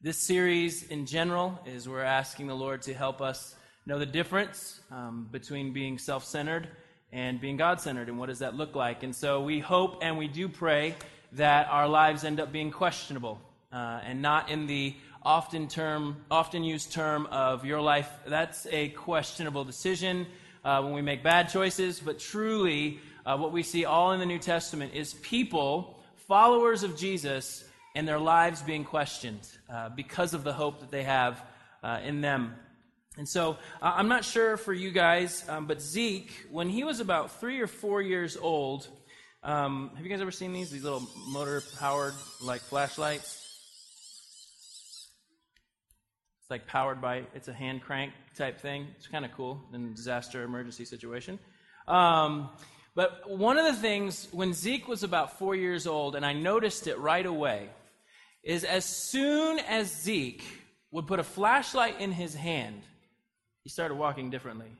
[0.00, 4.80] This series in general is we're asking the Lord to help us know the difference
[4.92, 6.68] um, between being self centered
[7.10, 9.02] and being God centered, and what does that look like.
[9.02, 10.94] And so we hope and we do pray
[11.32, 13.40] that our lives end up being questionable
[13.72, 18.08] uh, and not in the often term, often used term of your life.
[18.24, 20.28] That's a questionable decision
[20.64, 24.26] uh, when we make bad choices, but truly, uh, what we see all in the
[24.26, 27.64] New Testament is people, followers of Jesus,
[27.98, 31.42] and their lives being questioned uh, because of the hope that they have
[31.82, 32.54] uh, in them.
[33.16, 37.00] And so uh, I'm not sure for you guys, um, but Zeke, when he was
[37.00, 38.86] about three or four years old,
[39.42, 40.70] um, have you guys ever seen these?
[40.70, 43.44] These little motor powered like flashlights?
[46.42, 48.86] It's like powered by, it's a hand crank type thing.
[48.96, 51.40] It's kind of cool in disaster emergency situation.
[51.88, 52.50] Um,
[52.94, 56.86] but one of the things, when Zeke was about four years old, and I noticed
[56.86, 57.70] it right away,
[58.48, 60.42] is as soon as Zeke
[60.90, 62.80] would put a flashlight in his hand,
[63.62, 64.70] he started walking differently.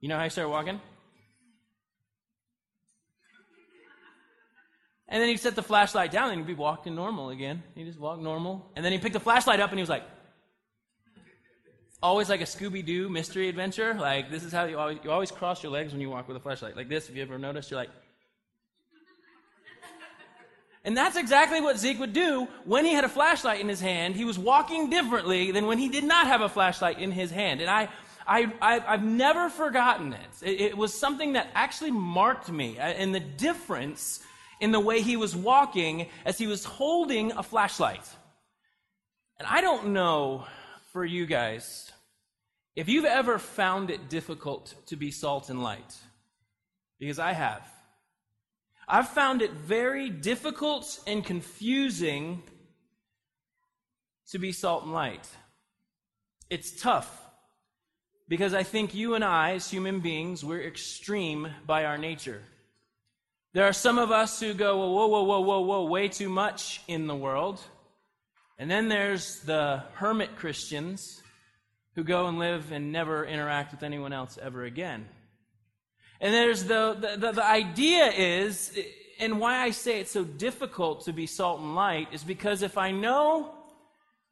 [0.00, 0.80] You know how he started walking?
[5.06, 7.62] And then he'd set the flashlight down and he'd be walking normal again.
[7.76, 8.68] He just walked normal.
[8.74, 10.02] And then he picked the flashlight up and he was like,
[12.02, 13.94] always like a Scooby Doo mystery adventure.
[13.94, 16.36] Like, this is how you always, you always cross your legs when you walk with
[16.36, 16.76] a flashlight.
[16.76, 17.90] Like this, if you ever noticed, you're like,
[20.84, 24.16] and that's exactly what Zeke would do when he had a flashlight in his hand.
[24.16, 27.60] He was walking differently than when he did not have a flashlight in his hand.
[27.60, 27.88] And I,
[28.26, 30.42] I, I, have never forgotten it.
[30.42, 30.60] it.
[30.60, 34.20] It was something that actually marked me uh, and the difference
[34.60, 38.08] in the way he was walking as he was holding a flashlight.
[39.38, 40.46] And I don't know
[40.92, 41.92] for you guys
[42.76, 45.96] if you've ever found it difficult to be salt and light,
[46.98, 47.62] because I have.
[48.92, 52.42] I've found it very difficult and confusing
[54.30, 55.28] to be salt and light.
[56.50, 57.08] It's tough
[58.26, 62.42] because I think you and I, as human beings, we're extreme by our nature.
[63.52, 66.80] There are some of us who go, whoa, whoa, whoa, whoa, whoa, way too much
[66.88, 67.60] in the world.
[68.58, 71.22] And then there's the hermit Christians
[71.94, 75.06] who go and live and never interact with anyone else ever again.
[76.20, 78.78] And there's the, the, the, idea is,
[79.18, 82.76] and why I say it's so difficult to be salt and light is because if
[82.76, 83.54] I know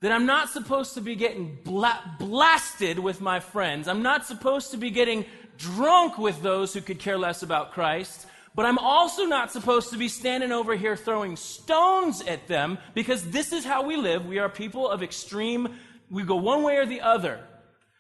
[0.03, 4.71] that I'm not supposed to be getting bla- blasted with my friends, I'm not supposed
[4.73, 5.25] to be getting
[5.57, 9.97] drunk with those who could care less about Christ, but I'm also not supposed to
[9.97, 14.27] be standing over here throwing stones at them because this is how we live.
[14.27, 15.77] We are people of extreme,
[16.11, 17.41] we go one way or the other.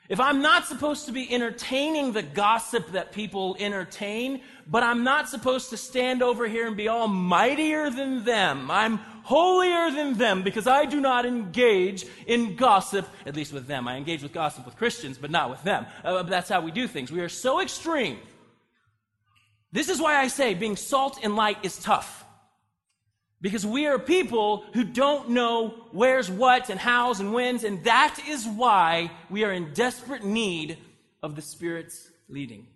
[0.08, 5.28] If I'm not supposed to be entertaining the gossip that people entertain, but I'm not
[5.28, 10.42] supposed to stand over here and be all mightier than them, I'm holier than them
[10.42, 13.86] because I do not engage in gossip, at least with them.
[13.86, 15.84] I engage with gossip with Christians, but not with them.
[16.02, 17.12] Uh, that's how we do things.
[17.12, 18.18] We are so extreme.
[19.70, 22.24] This is why I say being salt and light is tough.
[23.40, 28.18] Because we are people who don't know where's what and how's and when's, and that
[28.26, 30.78] is why we are in desperate need
[31.22, 32.66] of the Spirit's leading.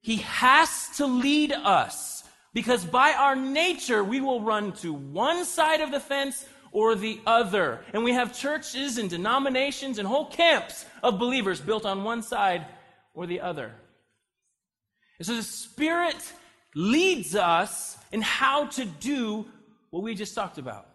[0.00, 2.24] He has to lead us
[2.54, 7.20] because by our nature we will run to one side of the fence or the
[7.26, 7.80] other.
[7.92, 12.66] And we have churches and denominations and whole camps of believers built on one side
[13.14, 13.72] or the other.
[15.18, 16.32] And so the Spirit
[16.74, 19.46] leads us in how to do
[19.90, 20.88] what we just talked about.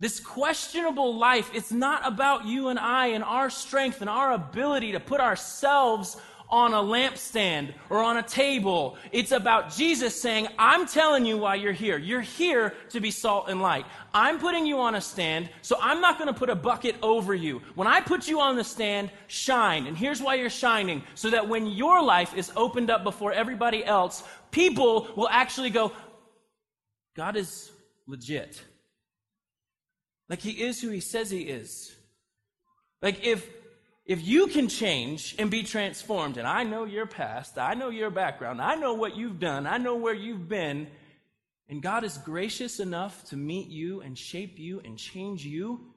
[0.00, 4.92] This questionable life, it's not about you and I and our strength and our ability
[4.92, 6.16] to put ourselves
[6.48, 8.96] on a lampstand or on a table.
[9.12, 11.98] It's about Jesus saying, I'm telling you why you're here.
[11.98, 13.86] You're here to be salt and light.
[14.12, 17.34] I'm putting you on a stand, so I'm not going to put a bucket over
[17.34, 17.62] you.
[17.74, 19.86] When I put you on the stand, shine.
[19.86, 23.84] And here's why you're shining so that when your life is opened up before everybody
[23.84, 25.92] else, people will actually go,
[27.16, 27.70] God is
[28.06, 28.62] legit.
[30.28, 31.94] Like he is who he says he is.
[33.02, 33.48] Like if
[34.06, 38.10] if you can change and be transformed, and I know your past, I know your
[38.10, 40.88] background, I know what you've done, I know where you've been,
[41.68, 45.94] and God is gracious enough to meet you and shape you and change you,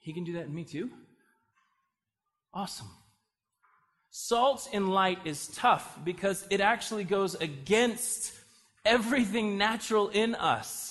[0.00, 0.90] He can do that in me too.
[2.52, 2.90] Awesome.
[4.10, 8.32] Salt and light is tough because it actually goes against
[8.84, 10.89] everything natural in us.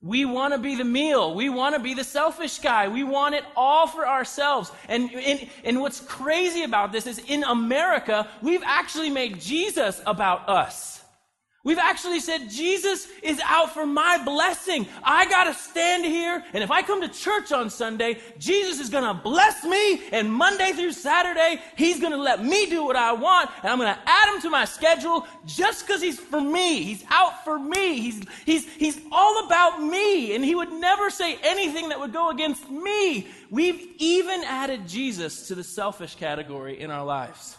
[0.00, 1.34] We want to be the meal.
[1.34, 2.86] We want to be the selfish guy.
[2.86, 4.70] We want it all for ourselves.
[4.88, 10.48] And, and, and what's crazy about this is in America, we've actually made Jesus about
[10.48, 10.97] us.
[11.64, 14.86] We've actually said Jesus is out for my blessing.
[15.02, 19.12] I gotta stand here, and if I come to church on Sunday, Jesus is gonna
[19.12, 23.72] bless me, and Monday through Saturday, He's gonna let me do what I want, and
[23.72, 26.84] I'm gonna add Him to my schedule just because He's for me.
[26.84, 28.00] He's out for me.
[28.00, 32.30] He's, he's, he's all about me, and He would never say anything that would go
[32.30, 33.26] against me.
[33.50, 37.56] We've even added Jesus to the selfish category in our lives.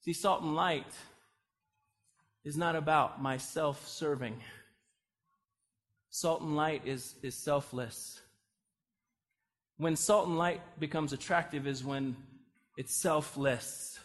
[0.00, 0.86] See, salt and light
[2.48, 4.34] is not about my self serving.
[6.08, 8.22] Salt and light is, is selfless.
[9.76, 12.16] When salt and light becomes attractive is when
[12.78, 14.00] it's selfless,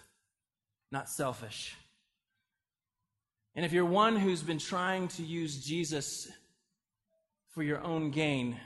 [0.91, 1.73] not selfish.
[3.55, 6.29] And if you're one who's been trying to use Jesus
[7.51, 8.59] for your own gain,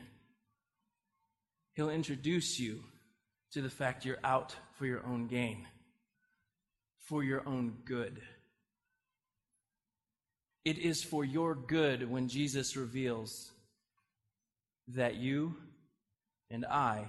[1.75, 2.83] he'll introduce you
[3.51, 5.68] to the fact you're out for your own gain,
[6.97, 8.19] for your own good.
[10.68, 13.52] It is for your good when Jesus reveals
[14.90, 15.56] that you
[16.52, 17.06] and I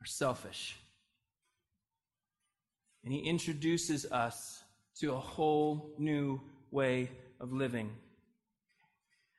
[0.00, 0.76] are selfish.
[3.02, 4.62] And he introduces us
[5.00, 6.40] to a whole new
[6.70, 7.10] way
[7.40, 7.90] of living.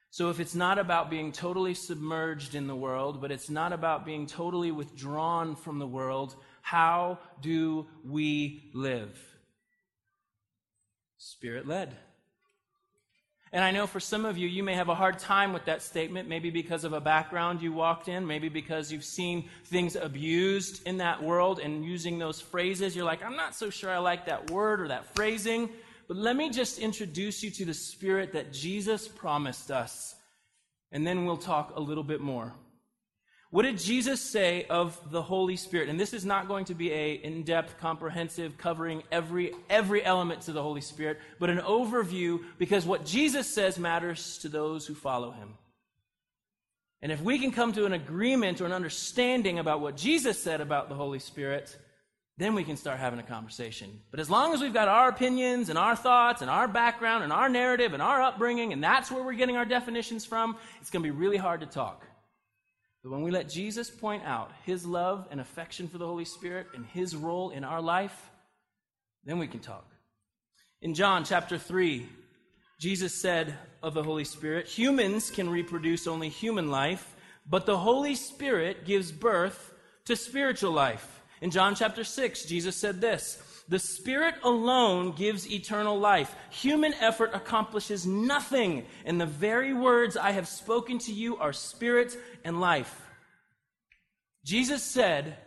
[0.10, 4.06] So, if it's not about being totally submerged in the world, but it's not about
[4.06, 9.18] being totally withdrawn from the world, how do we live?
[11.18, 11.96] Spirit led.
[13.54, 15.82] And I know for some of you, you may have a hard time with that
[15.82, 20.86] statement, maybe because of a background you walked in, maybe because you've seen things abused
[20.86, 22.96] in that world and using those phrases.
[22.96, 25.70] You're like, I'm not so sure I like that word or that phrasing.
[26.08, 30.16] But let me just introduce you to the spirit that Jesus promised us,
[30.92, 32.54] and then we'll talk a little bit more.
[33.50, 35.88] What did Jesus say of the Holy Spirit?
[35.88, 40.52] And this is not going to be a in-depth, comprehensive, covering every every element to
[40.52, 45.32] the Holy Spirit, but an overview because what Jesus says matters to those who follow
[45.32, 45.54] him.
[47.02, 50.62] And if we can come to an agreement or an understanding about what Jesus said
[50.62, 51.78] about the Holy Spirit,
[52.38, 54.02] then we can start having a conversation.
[54.12, 57.32] But as long as we've got our opinions and our thoughts and our background and
[57.32, 61.04] our narrative and our upbringing, and that's where we're getting our definitions from, it's going
[61.04, 62.07] to be really hard to talk.
[63.04, 66.68] But when we let Jesus point out his love and affection for the Holy Spirit
[66.76, 68.30] and his role in our life,
[69.24, 69.86] then we can talk.
[70.82, 72.08] In John chapter 3,
[72.80, 77.16] Jesus said of the Holy Spirit, humans can reproduce only human life,
[77.50, 79.74] but the Holy Spirit gives birth
[80.06, 81.22] to spiritual life.
[81.42, 86.34] In John chapter 6, Jesus said this The Spirit alone gives eternal life.
[86.50, 92.18] Human effort accomplishes nothing, and the very words I have spoken to you are spirit
[92.46, 93.02] and life.
[94.46, 95.38] Jesus said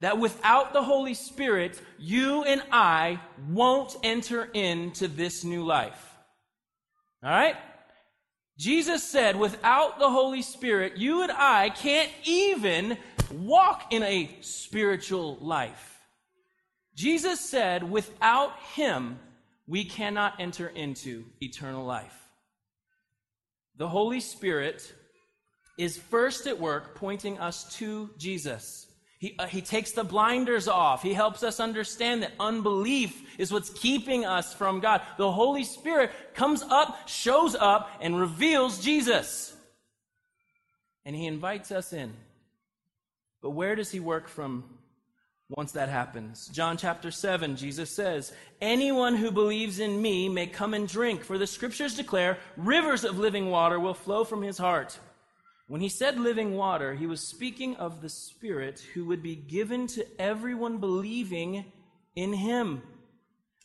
[0.00, 6.14] that without the Holy Spirit, you and I won't enter into this new life.
[7.22, 7.56] All right?
[8.58, 12.98] Jesus said, without the Holy Spirit, you and I can't even
[13.32, 15.97] walk in a spiritual life.
[16.98, 19.20] Jesus said, without Him,
[19.68, 22.28] we cannot enter into eternal life.
[23.76, 24.92] The Holy Spirit
[25.78, 28.88] is first at work pointing us to Jesus.
[29.20, 31.04] He, uh, he takes the blinders off.
[31.04, 35.00] He helps us understand that unbelief is what's keeping us from God.
[35.18, 39.54] The Holy Spirit comes up, shows up, and reveals Jesus.
[41.04, 42.12] And He invites us in.
[43.40, 44.64] But where does He work from
[45.48, 46.48] once that happens?
[46.48, 51.38] John chapter 7, Jesus says, Anyone who believes in me may come and drink, for
[51.38, 54.98] the scriptures declare rivers of living water will flow from His heart.
[55.68, 59.86] When he said living water, he was speaking of the Spirit who would be given
[59.88, 61.66] to everyone believing
[62.16, 62.82] in him.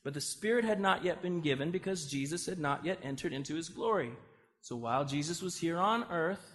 [0.04, 3.56] But the Spirit had not yet been given because Jesus had not yet entered into
[3.56, 4.12] his glory.
[4.60, 6.46] So while Jesus was here on earth,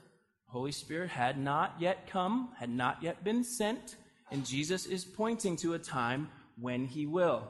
[0.46, 3.96] the Holy Spirit had not yet come, had not yet been sent,
[4.30, 6.28] and Jesus is pointing to a time
[6.60, 7.48] when he will.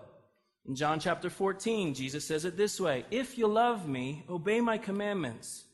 [0.67, 4.79] In John chapter 14, Jesus says it this way If you love me, obey my
[4.79, 5.65] commandments.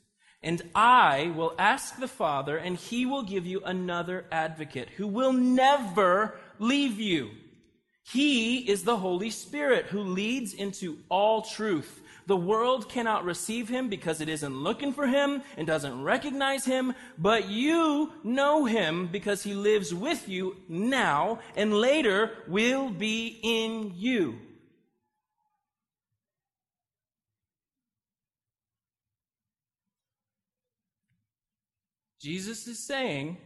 [0.43, 5.33] And I will ask the Father, and he will give you another advocate who will
[5.33, 7.31] never leave you.
[8.07, 12.03] He is the Holy Spirit who leads into all truth.
[12.27, 16.95] The world cannot receive him because it isn't looking for him and doesn't recognize him,
[17.19, 23.93] but you know him because he lives with you now and later will be in
[23.95, 24.39] you.
[32.25, 33.37] Jesus is saying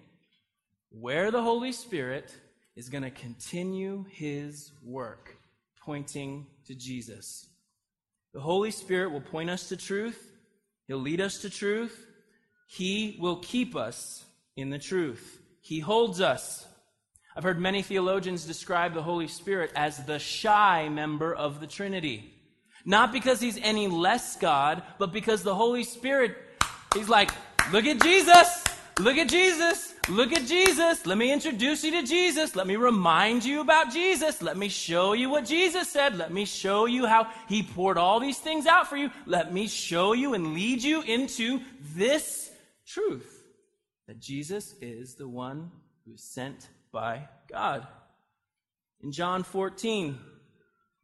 [0.90, 2.32] where the Holy Spirit
[2.76, 5.37] is going to continue his work,
[5.85, 7.49] pointing to Jesus.
[8.38, 10.30] The Holy Spirit will point us to truth,
[10.87, 12.07] He'll lead us to truth,
[12.68, 14.25] He will keep us
[14.57, 15.40] in the truth.
[15.61, 16.64] He holds us.
[17.37, 22.33] I've heard many theologians describe the Holy Spirit as the shy member of the Trinity.
[22.85, 26.37] Not because he's any less God, but because the Holy Spirit,
[26.95, 27.33] he's like,
[27.73, 28.62] look at Jesus,
[28.99, 31.07] look at Jesus, look at Jesus.
[31.07, 32.57] Let me introduce you to Jesus.
[32.57, 34.43] Let me remind you about Jesus.
[34.43, 36.17] Let me show you what Jesus said.
[36.17, 39.11] Let me show you how he poured all these things out for you.
[39.26, 41.61] Let me show you and lead you into
[41.95, 42.50] this
[42.87, 43.38] truth
[44.09, 45.71] that Jesus is the one
[46.05, 47.87] who is sent by God.
[49.02, 50.19] In John 14,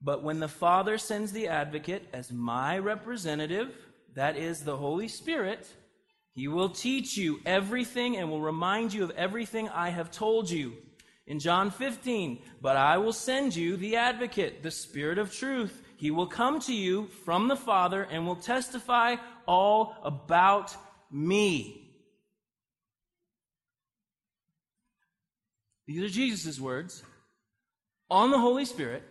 [0.02, 3.76] but when the Father sends the advocate as my representative,
[4.14, 5.68] that is the Holy Spirit,
[6.34, 10.74] he will teach you everything and will remind you of everything I have told you.
[11.26, 15.80] In John 15, but I will send you the advocate, the Spirit of truth.
[15.96, 20.76] He will come to you from the Father and will testify all about
[21.10, 21.84] me.
[25.86, 27.02] These are Jesus' words
[28.10, 29.02] on the Holy Spirit,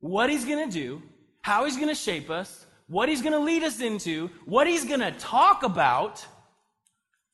[0.00, 1.02] what he's going to do,
[1.42, 4.84] how he's going to shape us, what he's going to lead us into, what he's
[4.84, 6.24] going to talk about,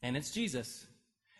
[0.03, 0.87] and it's Jesus.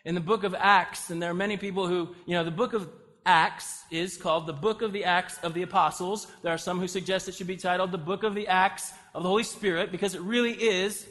[0.05, 2.73] In the book of Acts, and there are many people who, you know, the book
[2.73, 2.89] of
[3.25, 6.27] Acts is called the book of the Acts of the Apostles.
[6.41, 9.23] There are some who suggest it should be titled the book of the Acts of
[9.23, 11.05] the Holy Spirit because it really is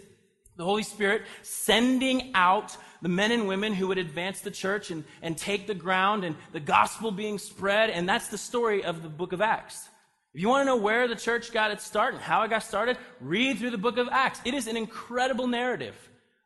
[0.56, 5.04] the Holy Spirit sending out the men and women who would advance the church and,
[5.22, 7.90] and take the ground and the gospel being spread.
[7.90, 9.88] And that's the story of the book of Acts.
[10.34, 12.64] If you want to know where the church got its start and how it got
[12.64, 14.40] started, read through the book of Acts.
[14.44, 15.94] It is an incredible narrative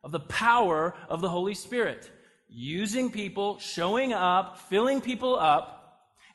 [0.03, 2.11] of the power of the Holy Spirit,
[2.47, 5.79] using people, showing up, filling people up.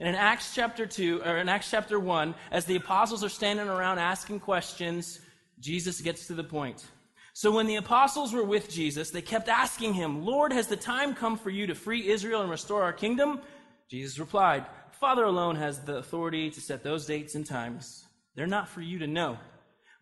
[0.00, 3.68] And in Acts chapter 2, or in Acts chapter 1, as the apostles are standing
[3.68, 5.20] around asking questions,
[5.60, 6.84] Jesus gets to the point.
[7.32, 11.14] So when the apostles were with Jesus, they kept asking him, Lord, has the time
[11.14, 13.40] come for you to free Israel and restore our kingdom?
[13.88, 18.04] Jesus replied, Father alone has the authority to set those dates and times.
[18.34, 19.38] They're not for you to know.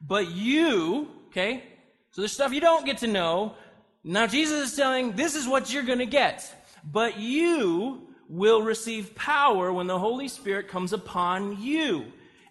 [0.01, 1.63] But you, okay?
[2.17, 3.53] So there's stuff you don't get to know.
[4.03, 6.51] Now Jesus is telling, this is what you're going to get.
[6.83, 12.07] But you will receive power when the Holy Spirit comes upon you.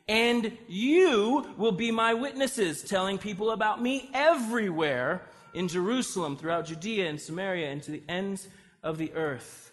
[0.07, 5.23] And you will be my witnesses, telling people about me everywhere
[5.55, 8.47] in Jerusalem, throughout Judea and Samaria, and to the ends
[8.83, 9.71] of the earth.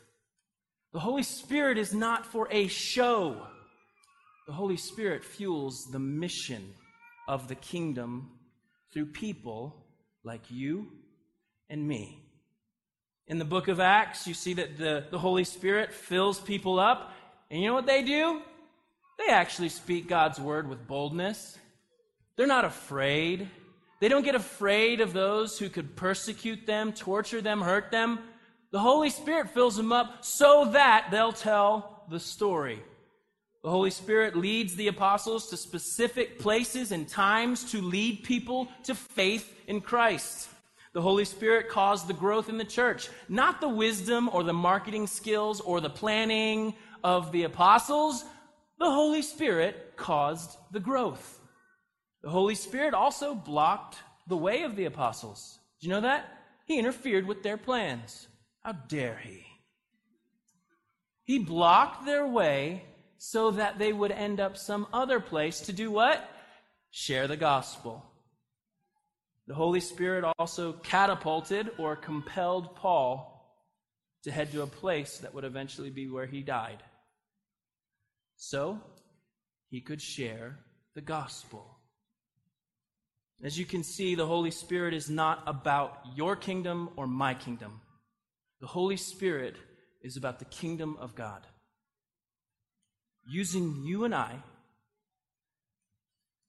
[0.95, 3.47] The Holy Spirit is not for a show.
[4.47, 6.73] The Holy Spirit fuels the mission
[7.29, 8.31] of the kingdom
[8.91, 9.82] through people
[10.25, 10.89] like you
[11.69, 12.19] and me.
[13.27, 17.13] In the book of Acts, you see that the, the Holy Spirit fills people up.
[17.51, 18.43] And you know what they do?
[19.19, 21.59] They actually speak God's word with boldness.
[22.37, 23.49] They're not afraid.
[24.01, 28.19] They don't get afraid of those who could persecute them, torture them, hurt them.
[28.71, 32.83] The Holy Spirit fills them up so that they'll tell the story.
[33.63, 38.95] The Holy Spirit leads the apostles to specific places and times to lead people to
[38.95, 40.49] faith in Christ.
[40.95, 45.07] The Holy Spirit caused the growth in the church, not the wisdom or the marketing
[45.07, 48.25] skills or the planning of the apostles,
[48.79, 51.41] the Holy Spirit caused the growth.
[52.23, 55.59] The Holy Spirit also blocked the way of the apostles.
[55.81, 56.29] Do you know that?
[56.67, 58.27] He interfered with their plans.
[58.61, 59.47] How dare he?
[61.25, 62.85] He blocked their way
[63.25, 66.29] so that they would end up some other place to do what?
[66.91, 68.05] Share the gospel.
[69.47, 73.57] The Holy Spirit also catapulted or compelled Paul
[74.25, 76.83] to head to a place that would eventually be where he died
[78.35, 78.81] so
[79.71, 80.59] he could share
[80.97, 81.79] the gospel.
[83.41, 87.83] As you can see, the Holy Spirit is not about your kingdom or my kingdom.
[88.61, 89.55] The Holy Spirit
[90.03, 91.47] is about the kingdom of God.
[93.27, 94.43] Using you and I,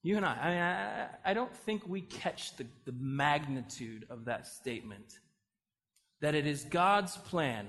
[0.03, 4.25] you and I, I, mean, I, I don't think we catch the, the magnitude of
[4.25, 5.19] that statement.
[6.19, 7.67] That it is God's plan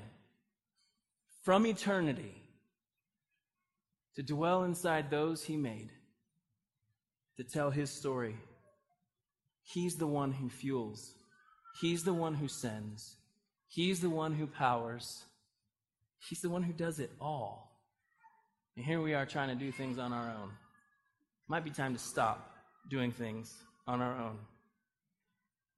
[1.42, 2.34] from eternity
[4.16, 5.90] to dwell inside those he made,
[7.36, 8.36] to tell his story.
[9.62, 11.14] He's the one who fuels,
[11.80, 13.16] he's the one who sends,
[13.68, 15.24] he's the one who powers,
[16.28, 17.73] he's the one who does it all.
[18.76, 20.50] And here we are trying to do things on our own.
[21.48, 22.54] Might be time to stop
[22.90, 23.54] doing things
[23.86, 24.38] on our own.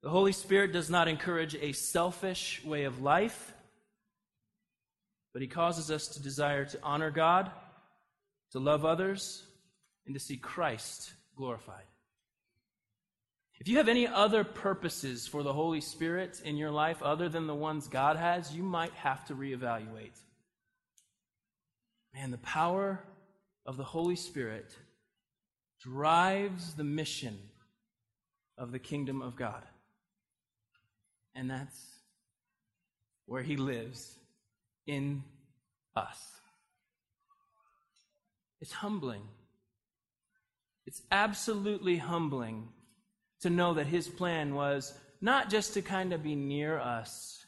[0.02, 3.52] The Holy Spirit does not encourage a selfish way of life,
[5.32, 7.50] but He causes us to desire to honor God
[8.52, 9.42] to love others,
[10.06, 11.84] and to see Christ glorified.
[13.58, 17.46] If you have any other purposes for the Holy Spirit in your life other than
[17.46, 20.18] the ones God has, you might have to reevaluate.
[22.16, 23.04] Man, the power
[23.66, 24.74] of the Holy Spirit
[25.82, 27.38] drives the mission
[28.56, 29.62] of the kingdom of God.
[31.34, 31.78] And that's
[33.26, 34.14] where He lives
[34.86, 35.24] in
[35.94, 36.18] us.
[38.62, 39.28] It's humbling.
[40.86, 42.68] It's absolutely humbling
[43.40, 47.44] to know that His plan was not just to kind of be near us,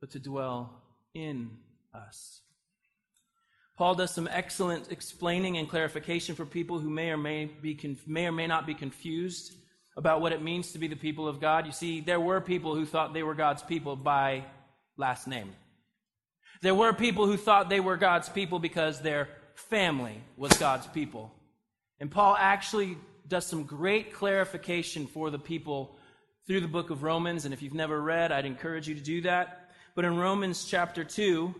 [0.00, 0.82] but to dwell
[1.14, 1.50] in
[1.92, 2.42] us.
[3.78, 8.26] Paul does some excellent explaining and clarification for people who may or may, be may
[8.26, 9.52] or may not be confused
[9.96, 11.64] about what it means to be the people of God.
[11.64, 14.44] You see, there were people who thought they were God's people by
[14.96, 15.52] last name.
[16.60, 21.32] There were people who thought they were God's people because their family was God's people.
[22.00, 22.96] And Paul actually
[23.28, 25.96] does some great clarification for the people
[26.48, 27.44] through the book of Romans.
[27.44, 29.70] And if you've never read, I'd encourage you to do that.
[29.94, 31.54] But in Romans chapter 2,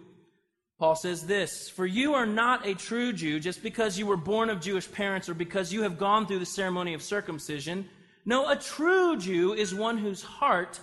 [0.79, 4.51] Paul says this For you are not a true Jew just because you were born
[4.51, 7.89] of Jewish parents or because you have gone through the ceremony of circumcision.
[8.25, 10.81] No, a true Jew is one whose heart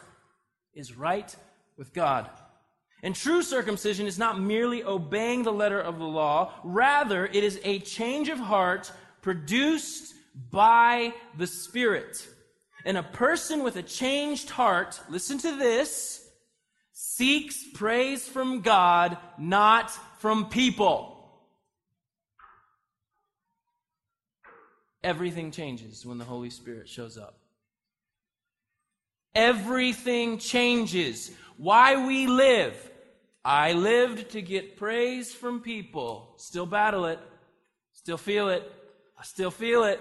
[0.73, 1.33] is right
[1.77, 2.29] with God.
[3.03, 7.59] And true circumcision is not merely obeying the letter of the law, rather, it is
[7.63, 10.15] a change of heart produced
[10.49, 12.27] by the Spirit.
[12.83, 16.24] And a person with a changed heart, listen to this,
[16.97, 21.11] seeks praise from God, not from people.
[25.03, 27.37] Everything changes when the Holy Spirit shows up.
[29.35, 31.31] Everything changes.
[31.57, 32.91] Why we live.
[33.43, 36.33] I lived to get praise from people.
[36.37, 37.19] Still battle it.
[37.91, 38.71] Still feel it.
[39.19, 39.99] I still feel it.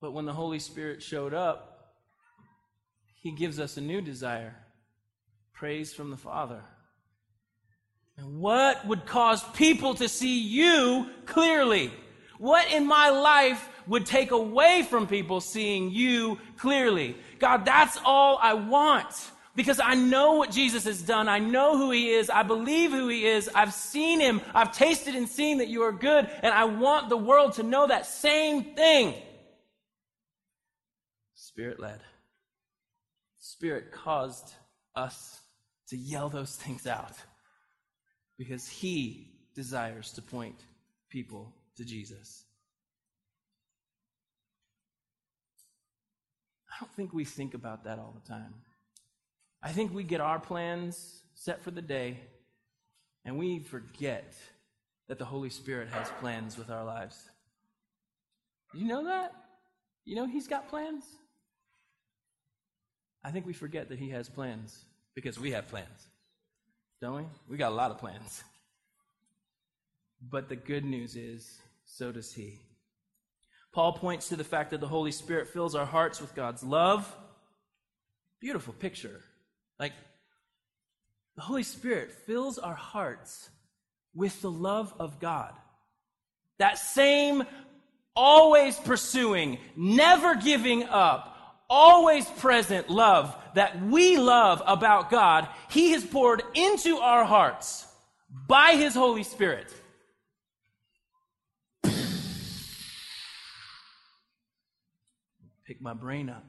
[0.00, 1.94] But when the Holy Spirit showed up,
[3.22, 4.56] He gives us a new desire
[5.54, 6.62] praise from the Father.
[8.16, 11.92] And what would cause people to see you clearly?
[12.38, 17.16] What in my life would take away from people seeing you clearly?
[17.38, 19.30] God, that's all I want.
[19.56, 21.28] Because I know what Jesus has done.
[21.28, 22.28] I know who he is.
[22.28, 23.48] I believe who he is.
[23.54, 24.40] I've seen him.
[24.52, 26.28] I've tasted and seen that you are good.
[26.42, 29.14] And I want the world to know that same thing.
[31.34, 32.00] Spirit led.
[33.38, 34.52] Spirit caused
[34.96, 35.40] us
[35.88, 37.14] to yell those things out
[38.38, 40.60] because he desires to point
[41.10, 42.44] people to Jesus.
[46.70, 48.54] I don't think we think about that all the time.
[49.62, 52.18] I think we get our plans set for the day
[53.24, 54.34] and we forget
[55.08, 57.30] that the Holy Spirit has plans with our lives.
[58.72, 59.32] You know that?
[60.04, 61.04] You know He's got plans?
[63.22, 66.08] I think we forget that He has plans because we have plans,
[67.00, 67.24] don't we?
[67.48, 68.42] We got a lot of plans.
[70.30, 72.60] But the good news is, so does He.
[73.72, 77.12] Paul points to the fact that the Holy Spirit fills our hearts with God's love.
[78.40, 79.20] Beautiful picture.
[79.78, 79.92] Like,
[81.36, 83.50] the Holy Spirit fills our hearts
[84.14, 85.52] with the love of God.
[86.58, 87.42] That same
[88.14, 91.33] always pursuing, never giving up,
[91.68, 97.86] always present love that we love about God, He has poured into our hearts
[98.46, 99.72] by His Holy Spirit.
[105.66, 106.44] Pick my brain up.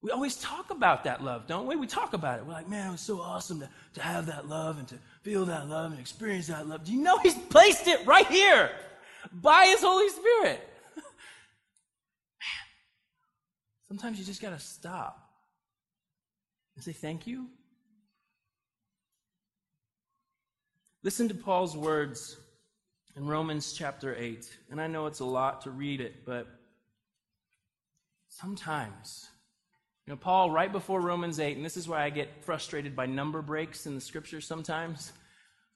[0.00, 1.74] We always talk about that love, don't we?
[1.74, 2.46] We talk about it.
[2.46, 5.44] We're like, man, it was so awesome to, to have that love and to feel
[5.46, 6.84] that love and experience that love.
[6.84, 8.70] Do you know He's placed it right here
[9.32, 10.66] by His Holy Spirit?
[13.88, 15.30] Sometimes you just got to stop
[16.76, 17.46] and say thank you.
[21.02, 22.36] Listen to Paul's words
[23.16, 24.48] in Romans chapter 8.
[24.70, 26.46] And I know it's a lot to read it, but
[28.28, 29.28] sometimes,
[30.06, 33.06] you know, Paul, right before Romans 8, and this is why I get frustrated by
[33.06, 35.12] number breaks in the scripture sometimes.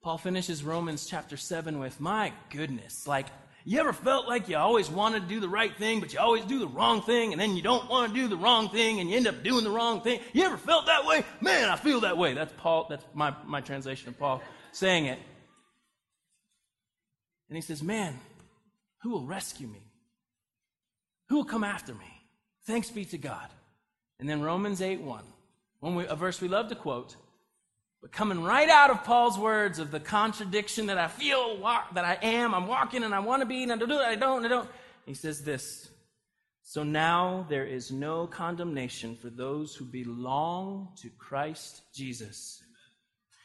[0.03, 3.27] Paul finishes Romans chapter 7 with, My goodness, like
[3.65, 6.45] you ever felt like you always wanted to do the right thing, but you always
[6.45, 9.09] do the wrong thing, and then you don't want to do the wrong thing, and
[9.09, 10.21] you end up doing the wrong thing?
[10.33, 11.25] You ever felt that way?
[11.41, 12.35] Man, I feel that way.
[12.35, 15.19] That's Paul, that's my, my translation of Paul saying it.
[17.49, 18.19] And he says, Man,
[19.03, 19.83] who will rescue me?
[21.29, 22.23] Who will come after me?
[22.67, 23.49] Thanks be to God.
[24.19, 25.25] And then Romans 8 1,
[25.81, 27.17] when we, a verse we love to quote,
[28.03, 31.57] but coming right out of Paul's words of the contradiction that I feel
[31.95, 34.17] that I am, I'm walking and I want to be, and I do it, I
[34.17, 34.69] don't, I don't.
[35.07, 35.89] He says this
[36.65, 42.61] So now there is no condemnation for those who belong to Christ Jesus.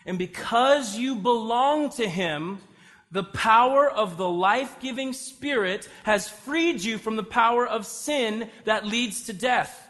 [0.08, 2.60] And because you belong to him,
[3.12, 8.50] the power of the life giving Spirit has freed you from the power of sin
[8.66, 9.87] that leads to death.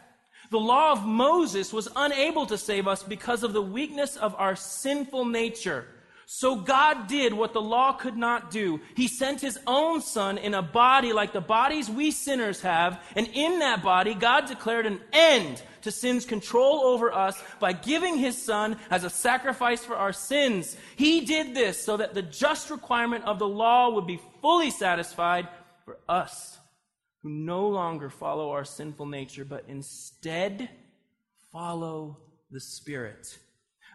[0.50, 4.56] The law of Moses was unable to save us because of the weakness of our
[4.56, 5.86] sinful nature.
[6.24, 8.80] So God did what the law could not do.
[8.94, 13.26] He sent his own son in a body like the bodies we sinners have, and
[13.32, 18.40] in that body, God declared an end to sin's control over us by giving his
[18.40, 20.76] son as a sacrifice for our sins.
[20.96, 25.48] He did this so that the just requirement of the law would be fully satisfied
[25.86, 26.57] for us
[27.22, 30.68] who no longer follow our sinful nature, but instead
[31.52, 32.18] follow
[32.50, 33.38] the Spirit.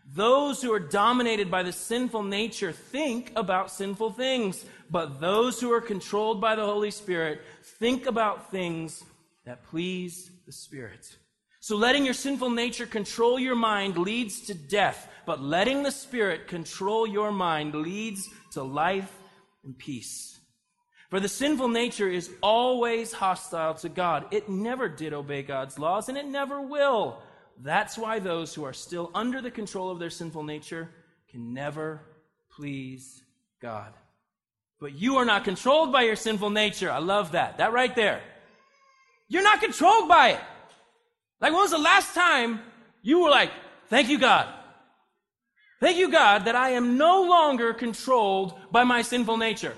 [0.05, 5.71] Those who are dominated by the sinful nature think about sinful things, but those who
[5.71, 7.41] are controlled by the Holy Spirit
[7.79, 9.03] think about things
[9.45, 11.15] that please the Spirit.
[11.61, 16.47] So letting your sinful nature control your mind leads to death, but letting the Spirit
[16.47, 19.13] control your mind leads to life
[19.63, 20.32] and peace.
[21.13, 24.25] For the sinful nature is always hostile to God.
[24.31, 27.21] It never did obey God's laws, and it never will.
[27.61, 30.89] That's why those who are still under the control of their sinful nature
[31.29, 32.01] can never
[32.49, 33.21] please
[33.61, 33.93] God.
[34.79, 36.89] But you are not controlled by your sinful nature.
[36.89, 37.59] I love that.
[37.59, 38.23] That right there.
[39.27, 40.41] You're not controlled by it.
[41.39, 42.59] Like, when was the last time
[43.03, 43.51] you were like,
[43.87, 44.51] thank you, God?
[45.79, 49.75] Thank you, God, that I am no longer controlled by my sinful nature.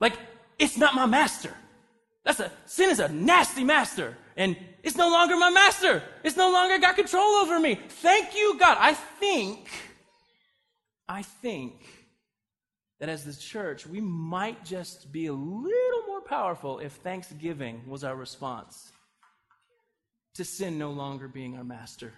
[0.00, 0.18] Like,
[0.58, 1.54] it's not my master.
[2.24, 4.16] That's a, sin is a nasty master.
[4.36, 6.02] And it's no longer my master.
[6.22, 7.78] It's no longer got control over me.
[7.88, 8.76] Thank you, God.
[8.80, 9.70] I think,
[11.08, 11.84] I think
[12.98, 18.02] that as the church, we might just be a little more powerful if thanksgiving was
[18.04, 18.92] our response
[20.34, 22.12] to sin no longer being our master.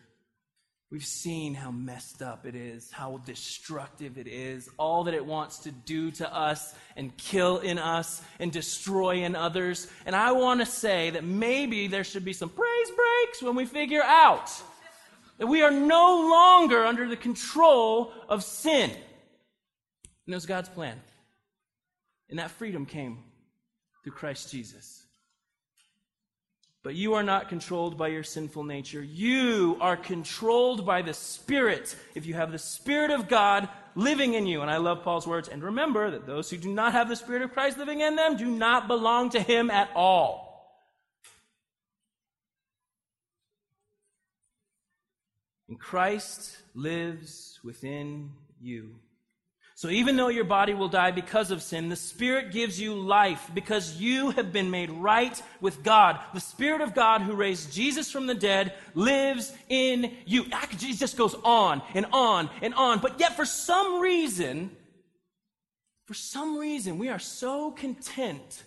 [0.90, 5.58] We've seen how messed up it is, how destructive it is, all that it wants
[5.60, 9.88] to do to us and kill in us and destroy in others.
[10.06, 13.64] And I want to say that maybe there should be some praise breaks when we
[13.64, 14.48] figure out
[15.38, 18.90] that we are no longer under the control of sin.
[18.90, 21.00] And it was God's plan.
[22.30, 23.18] And that freedom came
[24.04, 25.05] through Christ Jesus.
[26.86, 29.02] But you are not controlled by your sinful nature.
[29.02, 31.96] You are controlled by the Spirit.
[32.14, 34.62] If you have the Spirit of God living in you.
[34.62, 35.48] And I love Paul's words.
[35.48, 38.36] And remember that those who do not have the Spirit of Christ living in them
[38.36, 40.86] do not belong to Him at all.
[45.68, 48.94] And Christ lives within you.
[49.76, 53.50] So even though your body will die because of sin, the Spirit gives you life
[53.52, 56.18] because you have been made right with God.
[56.32, 60.46] The Spirit of God who raised Jesus from the dead lives in you.
[60.78, 63.00] Jesus just goes on and on and on.
[63.00, 64.70] But yet for some reason,
[66.06, 68.62] for some reason, we are so content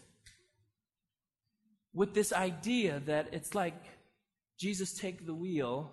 [1.91, 3.83] with this idea that it's like
[4.59, 5.89] Jesus take the wheel.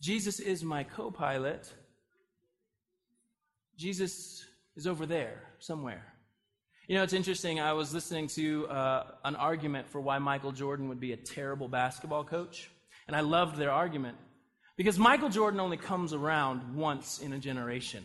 [0.00, 1.72] Jesus is my co-pilot
[3.76, 4.44] Jesus
[4.76, 6.04] is over there somewhere.
[6.86, 7.60] You know, it's interesting.
[7.60, 11.66] I was listening to uh, an argument for why Michael Jordan would be a terrible
[11.66, 12.70] basketball coach,
[13.06, 14.18] and I loved their argument
[14.76, 18.04] because Michael Jordan only comes around once in a generation.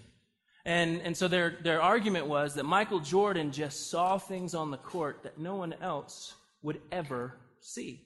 [0.65, 4.77] And, and so their, their argument was that Michael Jordan just saw things on the
[4.77, 8.01] court that no one else would ever see.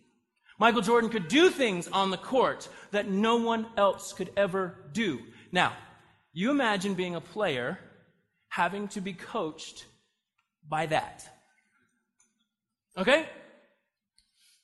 [0.59, 5.19] Michael Jordan could do things on the court that no one else could ever do.
[5.51, 5.73] Now,
[6.33, 7.79] you imagine being a player
[8.49, 9.85] having to be coached
[10.67, 11.27] by that.
[12.97, 13.27] Okay?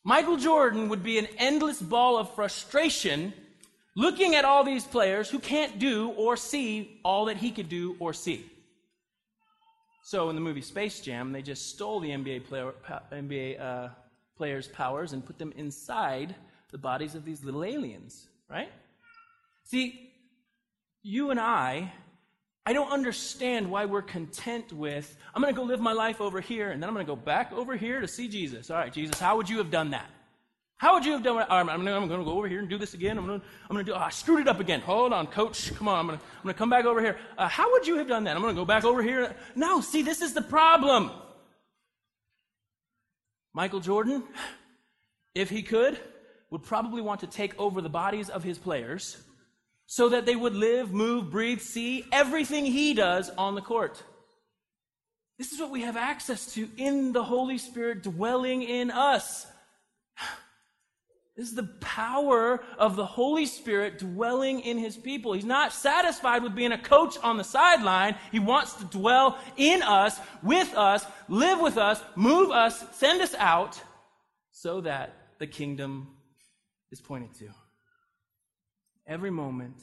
[0.04, 3.34] Michael Jordan would be an endless ball of frustration
[3.96, 7.96] looking at all these players who can't do or see all that he could do
[8.00, 8.46] or see.
[10.04, 12.74] So in the movie Space Jam, they just stole the NBA, player,
[13.12, 13.90] NBA uh,
[14.38, 16.34] players' powers and put them inside
[16.72, 18.72] the bodies of these little aliens, right?
[19.66, 20.09] See,
[21.04, 21.92] you and I,
[22.66, 26.40] I don't understand why we're content with, I'm going to go live my life over
[26.40, 28.70] here, and then I'm going to go back over here to see Jesus.
[28.70, 30.10] All right, Jesus, how would you have done that?
[30.78, 31.48] How would you have done it?
[31.50, 33.18] Right, I'm, going to go over here and do this again.
[33.18, 34.80] I'm going to, I'm to do, oh, I screwed it up again.
[34.80, 35.76] Hold on, coach.
[35.76, 36.00] Come on.
[36.00, 37.18] I'm going to, I'm to come back over here.
[37.38, 38.36] Uh, how would you have done that?
[38.36, 39.36] I'm going to go back over here.
[39.56, 41.12] No, see, this is the problem.
[43.54, 44.24] Michael Jordan,
[45.36, 46.00] if he could,
[46.50, 49.18] would probably want to take over the bodies of his players
[49.92, 54.04] so that they would live, move, breathe, see everything he does on the court.
[55.40, 59.48] This is what we have access to in the Holy Spirit dwelling in us.
[61.36, 65.34] This is the power of the Holy Spirit dwelling in his people.
[65.34, 68.16] He's not satisfied with being a coach on the sideline.
[68.32, 73.34] He wants to dwell in us, with us, live with us, move us, send us
[73.34, 73.82] out
[74.52, 76.10] so that the kingdom
[76.92, 77.50] is pointed to.
[79.10, 79.76] Every moment,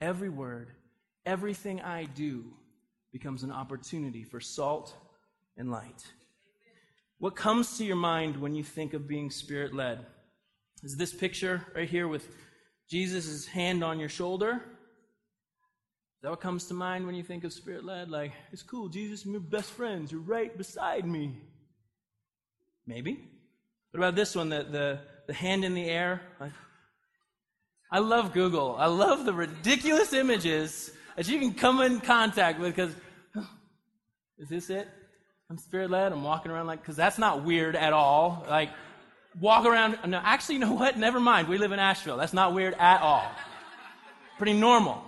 [0.00, 0.72] every word,
[1.24, 2.44] everything I do
[3.12, 4.92] becomes an opportunity for salt
[5.56, 6.04] and light.
[7.18, 10.04] What comes to your mind when you think of being spirit led?
[10.82, 12.26] Is this picture right here with
[12.90, 14.54] Jesus' hand on your shoulder?
[14.54, 18.10] Is that what comes to mind when you think of spirit led?
[18.10, 20.10] Like, it's cool, Jesus, we're best friends.
[20.10, 21.36] You're right beside me.
[22.84, 23.28] Maybe.
[23.92, 26.22] What about this one, the, the, the hand in the air?
[26.40, 26.50] I,
[27.92, 28.74] I love Google.
[28.78, 32.94] I love the ridiculous images that you can come in contact with because,
[34.38, 34.88] is this it?
[35.50, 36.10] I'm spirit led.
[36.10, 38.46] I'm walking around like, because that's not weird at all.
[38.48, 38.70] Like,
[39.38, 39.98] walk around.
[40.06, 40.96] No, actually, you know what?
[40.96, 41.48] Never mind.
[41.48, 42.16] We live in Asheville.
[42.16, 43.30] That's not weird at all.
[44.38, 45.04] Pretty normal.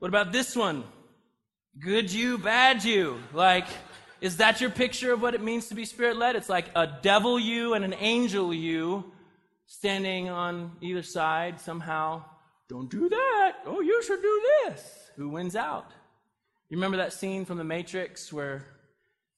[0.00, 0.84] What about this one?
[1.78, 3.20] Good you, bad you.
[3.32, 3.66] Like,
[4.20, 6.36] is that your picture of what it means to be spirit led?
[6.36, 9.12] It's like a devil you and an angel you
[9.68, 12.24] standing on either side somehow.
[12.68, 13.52] Don't do that.
[13.66, 15.10] Oh, you should do this.
[15.16, 15.90] Who wins out?
[16.68, 18.66] You remember that scene from The Matrix where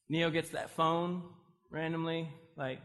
[0.09, 1.23] Neo gets that phone
[1.71, 2.29] randomly?
[2.57, 2.81] Like,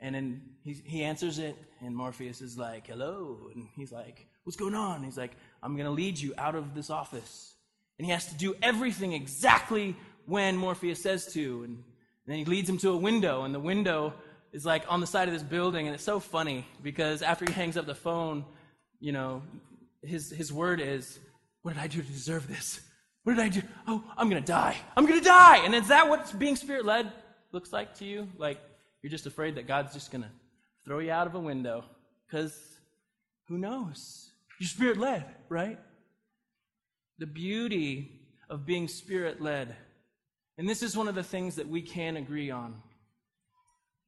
[0.00, 3.50] and then he, he answers it, and Morpheus is like, hello.
[3.54, 5.04] And he's like, what's going on?
[5.04, 7.54] He's like, I'm going to lead you out of this office.
[7.98, 9.96] And he has to do everything exactly
[10.26, 11.64] when Morpheus says to.
[11.64, 11.84] And, and
[12.26, 14.14] then he leads him to a window, and the window
[14.52, 15.86] is like on the side of this building.
[15.86, 18.44] And it's so funny because after he hangs up the phone,
[19.00, 19.42] you know,
[20.02, 21.18] his, his word is,
[21.62, 22.80] What did I do to deserve this?
[23.24, 23.62] What did I do?
[23.86, 24.76] Oh, I'm going to die.
[24.96, 25.58] I'm going to die.
[25.58, 27.12] And is that what being spirit led
[27.52, 28.28] looks like to you?
[28.38, 28.58] Like,
[29.02, 30.30] you're just afraid that God's just going to
[30.84, 31.84] throw you out of a window
[32.26, 32.58] because
[33.46, 34.30] who knows?
[34.58, 35.78] You're spirit led, right?
[37.18, 38.12] The beauty
[38.48, 39.76] of being spirit led,
[40.56, 42.80] and this is one of the things that we can agree on,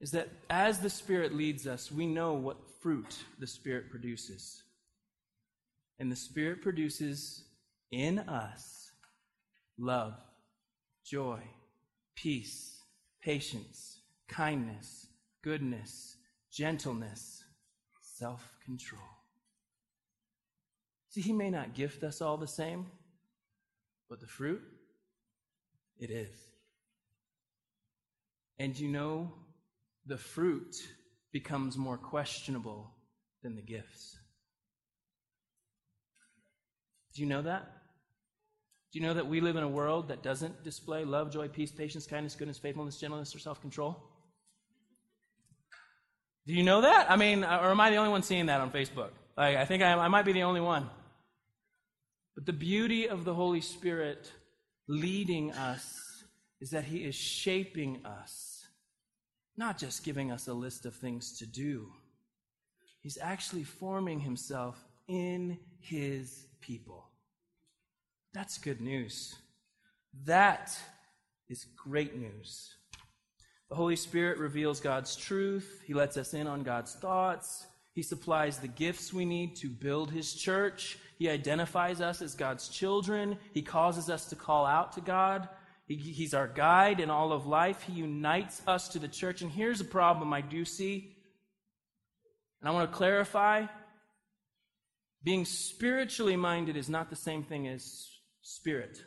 [0.01, 4.63] is that as the Spirit leads us, we know what fruit the Spirit produces.
[5.99, 7.45] And the Spirit produces
[7.91, 8.93] in us
[9.79, 10.15] love,
[11.05, 11.41] joy,
[12.15, 12.81] peace,
[13.23, 15.09] patience kindness,
[15.43, 16.17] goodness,
[16.51, 17.45] gentleness,
[18.01, 19.03] self control.
[21.11, 22.87] See, He may not gift us all the same,
[24.09, 24.63] but the fruit,
[25.99, 26.31] it is.
[28.59, 29.33] And you know,
[30.07, 30.77] the fruit
[31.33, 32.91] becomes more questionable
[33.43, 34.17] than the gifts.
[37.15, 37.71] Do you know that?
[38.93, 41.71] Do you know that we live in a world that doesn't display love, joy, peace,
[41.71, 44.03] patience, kindness, goodness, faithfulness, gentleness, or self control?
[46.47, 47.09] Do you know that?
[47.09, 49.11] I mean, or am I the only one seeing that on Facebook?
[49.37, 50.91] Like, I think I, I might be the only one.
[52.35, 54.31] But the beauty of the Holy Spirit
[54.89, 56.25] leading us
[56.61, 58.50] is that He is shaping us,
[59.57, 61.93] not just giving us a list of things to do.
[63.01, 67.07] He's actually forming Himself in His people.
[68.33, 69.35] That's good news.
[70.25, 70.77] That
[71.49, 72.75] is great news.
[73.69, 75.83] The Holy Spirit reveals God's truth.
[75.87, 77.67] He lets us in on God's thoughts.
[77.93, 80.99] He supplies the gifts we need to build His church.
[81.19, 83.37] He identifies us as God's children.
[83.53, 85.49] He causes us to call out to God.
[85.91, 87.83] He, he's our guide in all of life.
[87.83, 89.43] He unites us to the church.
[89.43, 91.17] And here's a problem I do see.
[92.61, 93.67] And I want to clarify
[95.25, 98.09] being spiritually minded is not the same thing as
[98.41, 99.03] spirit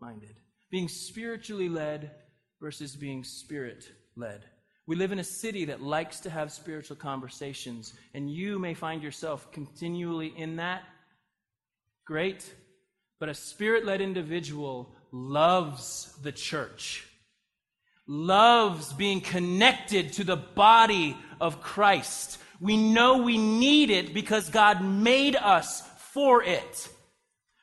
[0.00, 0.36] minded.
[0.70, 2.12] Being spiritually led
[2.60, 3.84] versus being spirit
[4.14, 4.44] led.
[4.86, 9.02] We live in a city that likes to have spiritual conversations, and you may find
[9.02, 10.84] yourself continually in that.
[12.06, 12.54] Great.
[13.18, 17.06] But a spirit led individual loves the church,
[18.06, 22.38] loves being connected to the body of Christ.
[22.60, 26.88] We know we need it because God made us for it.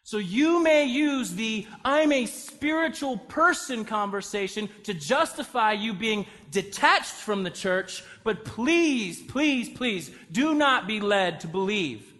[0.04, 7.16] So you may use the I'm a spiritual person conversation to justify you being detached
[7.16, 12.14] from the church, but please, please, please do not be led to believe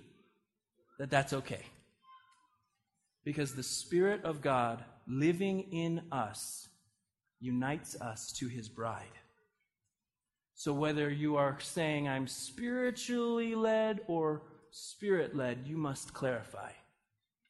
[0.98, 1.62] that that's okay.
[3.24, 6.68] Because the Spirit of God living in us
[7.40, 9.04] unites us to his bride.
[10.56, 16.72] So whether you are saying I'm spiritually led or spirit led, you must clarify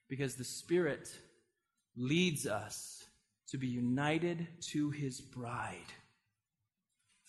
[0.07, 1.13] because the Spirit
[1.95, 3.05] leads us
[3.49, 5.93] to be united to his bride.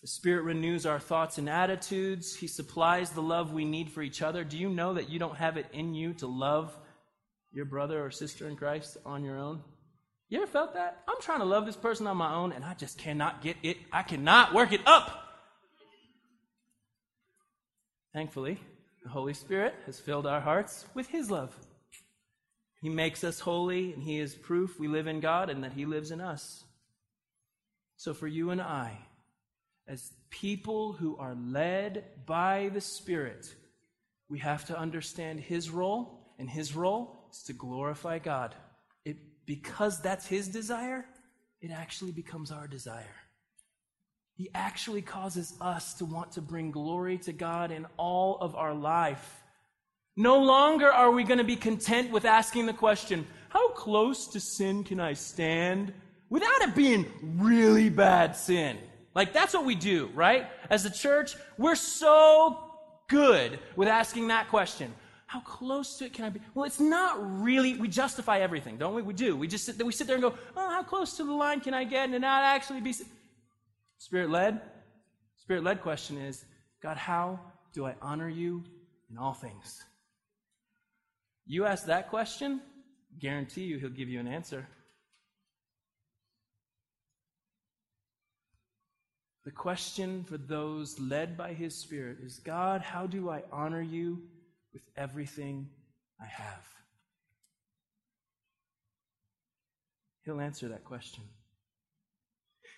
[0.01, 2.35] The Spirit renews our thoughts and attitudes.
[2.35, 4.43] He supplies the love we need for each other.
[4.43, 6.77] Do you know that you don't have it in you to love
[7.51, 9.61] your brother or sister in Christ on your own?
[10.29, 11.03] You ever felt that?
[11.07, 13.77] I'm trying to love this person on my own and I just cannot get it.
[13.91, 15.23] I cannot work it up.
[18.13, 18.59] Thankfully,
[19.03, 21.55] the Holy Spirit has filled our hearts with His love.
[22.81, 25.85] He makes us holy, and He is proof we live in God and that He
[25.85, 26.63] lives in us.
[27.95, 28.97] So, for you and I,
[29.87, 33.53] as people who are led by the Spirit,
[34.29, 38.53] we have to understand His role, and His role is to glorify God.
[39.47, 41.05] Because that's His desire,
[41.61, 43.15] it actually becomes our desire.
[44.35, 48.75] He actually causes us to want to bring glory to God in all of our
[48.75, 49.41] life.
[50.15, 54.39] No longer are we going to be content with asking the question, how close to
[54.39, 55.93] sin can I stand
[56.29, 57.07] without it being
[57.39, 58.77] really bad sin?
[59.15, 60.47] Like, that's what we do, right?
[60.69, 62.59] As a church, we're so
[63.09, 64.93] good with asking that question.
[65.27, 66.39] How close to it can I be?
[66.55, 69.01] Well, it's not really, we justify everything, don't we?
[69.01, 69.35] We do.
[69.35, 71.73] We just sit, we sit there and go, oh, how close to the line can
[71.73, 72.95] I get and not actually be.
[73.97, 74.61] Spirit led?
[75.35, 76.45] Spirit led question is
[76.81, 77.41] God, how
[77.73, 78.63] do I honor you
[79.11, 79.83] in all things?
[81.45, 82.61] You ask that question,
[83.19, 84.65] guarantee you he'll give you an answer.
[89.43, 94.21] The question for those led by his Spirit is God, how do I honor you
[94.77, 95.67] with everything
[96.21, 96.63] I have?
[100.23, 101.23] He'll answer that question.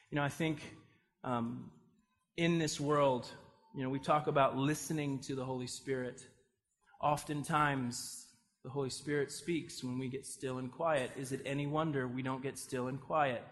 [0.09, 0.61] You know, I think
[1.25, 1.71] um,
[2.37, 3.27] in this world,
[3.75, 6.25] you know, we talk about listening to the Holy Spirit.
[7.01, 8.27] Oftentimes,
[8.63, 11.11] the Holy Spirit speaks when we get still and quiet.
[11.17, 13.43] Is it any wonder we don't get still and quiet?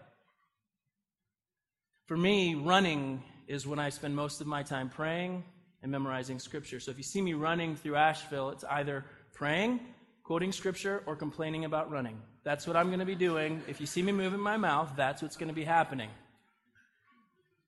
[2.06, 5.44] For me, running is when I spend most of my time praying
[5.82, 6.80] and memorizing Scripture.
[6.80, 9.80] So if you see me running through Asheville, it's either praying,
[10.24, 12.20] quoting Scripture, or complaining about running.
[12.44, 13.62] That's what I'm going to be doing.
[13.68, 16.10] If you see me moving my mouth, that's what's going to be happening.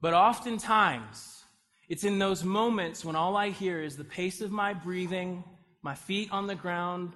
[0.01, 1.45] But oftentimes,
[1.89, 5.45] it's in those moments when all I hear is the pace of my breathing,
[5.83, 7.13] my feet on the ground,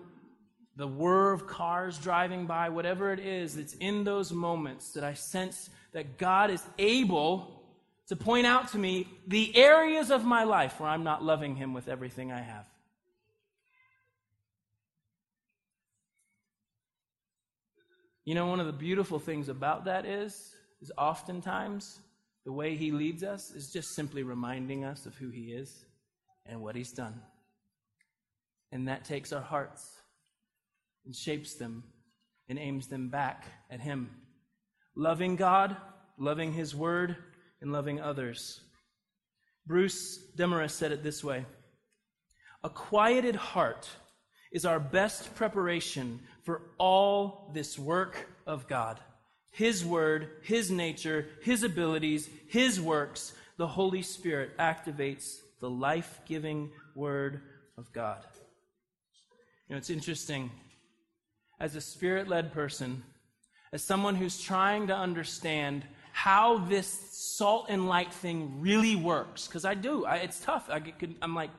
[0.77, 5.15] the whir of cars driving by, whatever it is, it's in those moments that I
[5.15, 7.54] sense that God is able
[8.09, 11.73] to point out to me the areas of my life where I'm not loving Him
[11.73, 12.67] with everything I have.
[18.25, 22.01] You know, one of the beautiful things about that is, is oftentimes
[22.45, 25.85] the way He leads us is just simply reminding us of who He is
[26.47, 27.21] and what He's done.
[28.73, 30.01] And that takes our hearts
[31.05, 31.85] and shapes them
[32.49, 34.11] and aims them back at Him.
[34.95, 35.77] Loving God,
[36.19, 37.17] loving His Word,
[37.73, 38.61] loving others.
[39.67, 41.45] Bruce Demarest said it this way
[42.63, 43.89] A quieted heart
[44.53, 49.01] is our best preparation for all this work of God.
[49.51, 56.71] His Word, His nature, His abilities, His works, the Holy Spirit activates the life giving
[56.95, 57.41] Word
[57.79, 58.25] of God.
[59.69, 60.51] You know, it's interesting
[61.61, 63.03] as a spirit led person,
[63.73, 69.65] as someone who's trying to understand how this salt and light thing really works, because
[69.65, 70.71] I do, I, it's tough.
[70.71, 70.81] I
[71.21, 71.51] am like,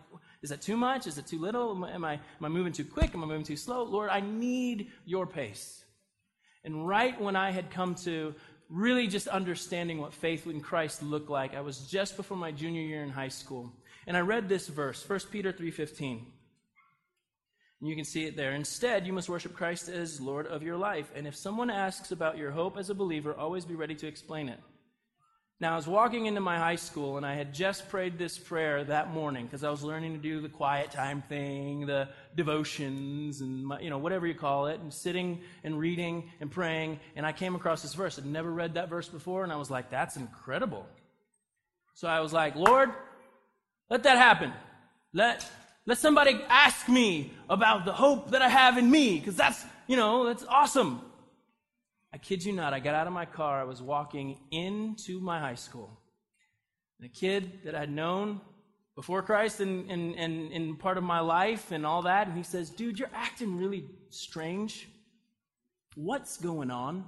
[0.41, 1.07] is that too much?
[1.07, 1.85] Is it too little?
[1.85, 3.13] Am I, am I moving too quick?
[3.13, 3.83] Am I moving too slow?
[3.83, 5.83] Lord, I need your pace.
[6.63, 8.33] And right when I had come to
[8.69, 12.81] really just understanding what faith in Christ looked like, I was just before my junior
[12.81, 13.73] year in high school.
[14.07, 16.21] And I read this verse, 1 Peter 3:15.
[17.81, 18.53] And you can see it there.
[18.53, 21.11] Instead, you must worship Christ as Lord of your life.
[21.15, 24.49] And if someone asks about your hope as a believer, always be ready to explain
[24.49, 24.59] it.
[25.61, 28.83] Now, I was walking into my high school and I had just prayed this prayer
[28.83, 33.65] that morning because I was learning to do the quiet time thing, the devotions, and
[33.65, 36.99] my, you know whatever you call it, and sitting and reading and praying.
[37.15, 38.19] And I came across this verse.
[38.19, 40.85] I'd never read that verse before, and I was like, "That's incredible."
[41.93, 42.91] So I was like, "Lord,
[43.89, 44.51] let that happen.
[45.13, 45.49] Let
[45.85, 49.95] let somebody ask me about the hope that I have in me, because that's, you
[49.95, 51.01] know, that's awesome.
[52.11, 55.39] I kid you not, I got out of my car, I was walking into my
[55.39, 55.99] high school.
[56.99, 58.41] And a kid that I'd known
[58.95, 62.43] before Christ and, and, and, and part of my life and all that, and he
[62.43, 64.87] says, Dude, you're acting really strange.
[65.95, 67.05] What's going on?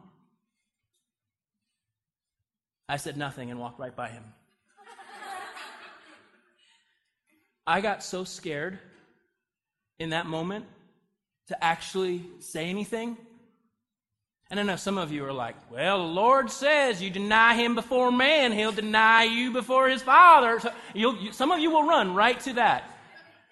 [2.89, 4.23] I said nothing and walked right by him.
[7.67, 8.79] I got so scared
[9.99, 10.65] in that moment
[11.49, 13.17] to actually say anything.
[14.49, 17.75] And I know some of you are like, well, the Lord says you deny him
[17.75, 20.61] before man, he'll deny you before his father.
[20.61, 22.89] So you, some of you will run right to that.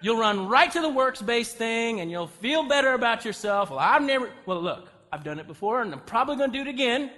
[0.02, 3.70] You'll run right to the works based thing and you'll feel better about yourself.
[3.70, 6.62] Well, I've never, well, look, I've done it before and I'm probably going to do
[6.62, 7.12] it again.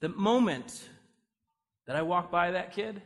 [0.00, 0.86] The moment
[1.86, 3.00] that I walked by that kid,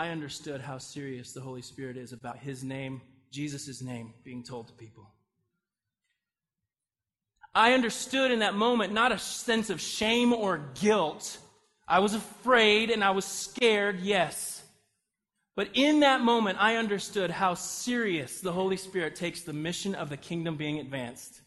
[0.00, 4.68] I understood how serious the Holy Spirit is about his name, Jesus' name, being told
[4.68, 5.10] to people.
[7.54, 11.36] I understood in that moment not a sense of shame or guilt.
[11.86, 14.62] I was afraid and I was scared, yes.
[15.54, 20.08] But in that moment, I understood how serious the Holy Spirit takes the mission of
[20.08, 21.42] the kingdom being advanced.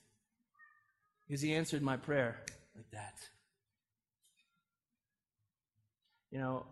[1.28, 2.38] Because he answered my prayer
[2.76, 3.16] like that.
[6.30, 6.66] You know,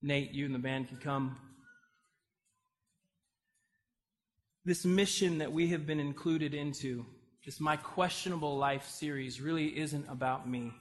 [0.00, 1.36] Nate, you and the band can come.
[4.64, 7.04] This mission that we have been included into
[7.44, 10.72] this My Questionable Life series really isn't about me.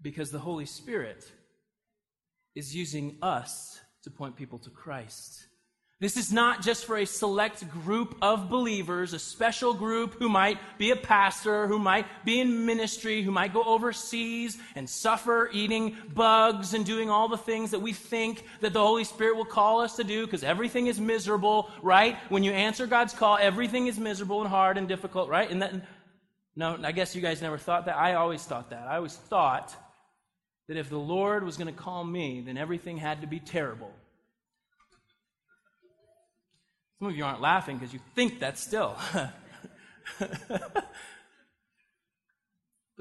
[0.00, 1.30] Because the Holy Spirit
[2.54, 5.46] is using us to point people to Christ.
[6.02, 10.58] This is not just for a select group of believers, a special group who might
[10.76, 15.96] be a pastor, who might be in ministry, who might go overseas and suffer eating
[16.12, 19.80] bugs and doing all the things that we think that the Holy Spirit will call
[19.80, 22.16] us to do because everything is miserable, right?
[22.30, 25.48] When you answer God's call, everything is miserable and hard and difficult, right?
[25.48, 25.72] And that,
[26.56, 27.96] no, I guess you guys never thought that.
[27.96, 28.88] I always thought that.
[28.88, 29.72] I always thought
[30.66, 33.92] that if the Lord was going to call me, then everything had to be terrible.
[37.02, 38.96] Some of you aren't laughing because you think that still.
[40.20, 40.28] but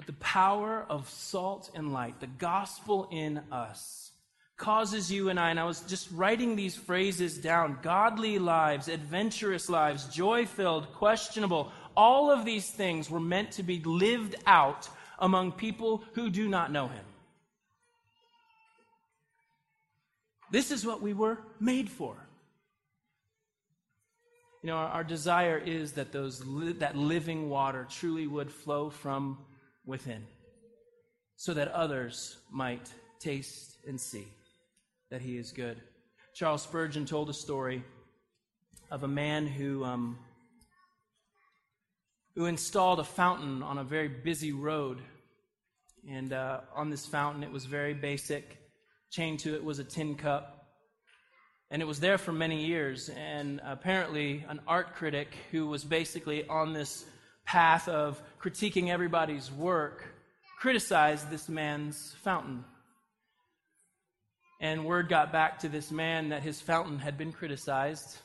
[0.07, 4.11] the power of salt and light, the gospel in us,
[4.57, 9.69] causes you and I, and I was just writing these phrases down godly lives, adventurous
[9.69, 11.71] lives, joy filled, questionable.
[11.95, 14.89] All of these things were meant to be lived out
[15.19, 17.05] among people who do not know Him.
[20.49, 22.17] This is what we were made for.
[24.61, 28.89] You know, our, our desire is that those li- that living water truly would flow
[28.89, 29.39] from
[29.85, 30.23] within,
[31.35, 34.27] so that others might taste and see
[35.09, 35.81] that He is good.
[36.35, 37.83] Charles Spurgeon told a story
[38.91, 40.19] of a man who um,
[42.35, 45.01] who installed a fountain on a very busy road,
[46.07, 48.59] and uh, on this fountain it was very basic.
[49.09, 50.60] Chained to it was a tin cup
[51.71, 53.09] and it was there for many years.
[53.09, 57.05] And apparently, an art critic who was basically on this
[57.45, 60.03] path of critiquing everybody's work
[60.59, 62.65] criticized this man's fountain.
[64.59, 68.17] And word got back to this man that his fountain had been criticized.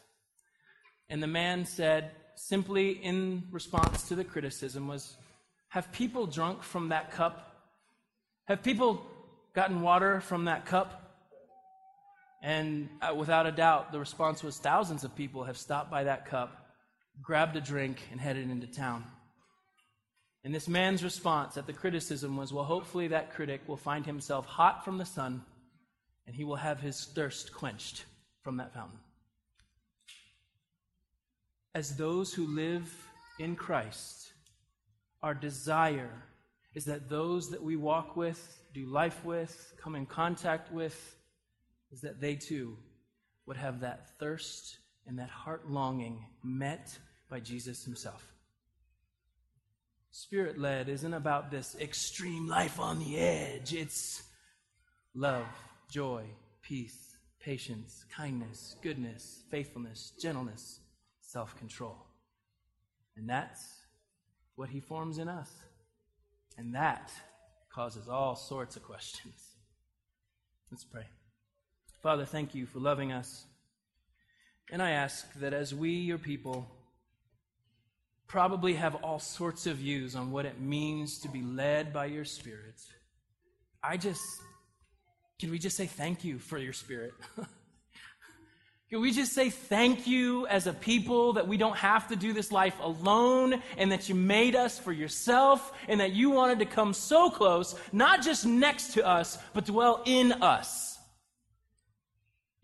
[1.09, 5.17] And the man said, simply in response to the criticism, was
[5.69, 7.55] Have people drunk from that cup?
[8.49, 9.07] Have people
[9.55, 11.06] gotten water from that cup?
[12.47, 16.27] And uh, without a doubt, the response was thousands of people have stopped by that
[16.27, 16.71] cup,
[17.21, 19.03] grabbed a drink, and headed into town.
[20.45, 24.47] And this man's response at the criticism was well, hopefully that critic will find himself
[24.47, 25.43] hot from the sun
[26.25, 28.05] and he will have his thirst quenched
[28.45, 29.01] from that fountain.
[31.75, 32.95] As those who live
[33.41, 34.33] in Christ,
[35.21, 36.23] our desire
[36.77, 41.17] is that those that we walk with, do life with, come in contact with,
[41.93, 42.77] is that they too
[43.47, 46.99] would have that thirst and that heart longing met
[47.31, 48.33] by Jesus himself.
[50.11, 53.75] Spirit led isn't about this extreme life on the edge.
[53.75, 54.23] It's
[55.15, 55.47] love,
[55.91, 56.25] joy,
[56.63, 60.81] peace, patience, kindness, goodness, faithfulness, gentleness,
[61.21, 61.99] self control.
[63.17, 63.63] And that's
[64.57, 65.51] what he forms in us.
[66.59, 67.13] And that
[67.73, 69.57] causes all sorts of questions.
[70.71, 71.07] Let's pray.
[72.03, 73.45] Father, thank you for loving us.
[74.71, 76.69] And I ask that as we, your people,
[78.27, 82.25] probably have all sorts of views on what it means to be led by your
[82.25, 82.81] Spirit,
[83.83, 84.23] I just,
[85.39, 87.13] can we just say thank you for your Spirit?
[88.89, 92.33] Can we just say thank you as a people that we don't have to do
[92.33, 96.67] this life alone and that you made us for yourself and that you wanted to
[96.67, 100.96] come so close, not just next to us, but dwell in us?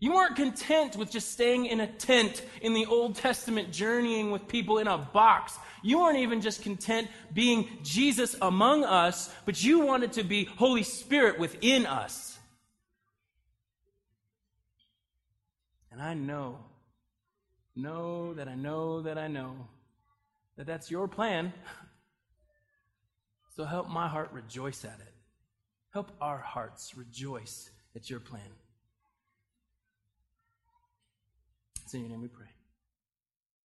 [0.03, 4.49] You weren't content with just staying in a tent in the Old Testament, journeying with
[4.49, 5.57] people in a box.
[5.81, 10.83] You weren't even just content being Jesus among us, but you wanted to be Holy
[10.83, 12.37] Spirit within us.
[15.89, 16.59] And I know,
[17.73, 19.55] know that I know that I know
[20.57, 21.53] that that's your plan.
[23.55, 25.13] So help my heart rejoice at it.
[25.93, 28.41] Help our hearts rejoice at your plan.
[31.82, 32.52] It's in your name we pray.